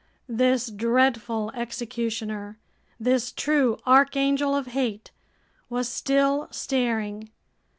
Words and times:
This 0.29 0.65
dreadful 0.71 1.51
executioner, 1.53 2.57
this 2.99 3.31
true 3.31 3.77
archangel 3.85 4.55
of 4.55 4.65
hate, 4.65 5.11
was 5.69 5.87
still 5.87 6.47
staring. 6.49 7.29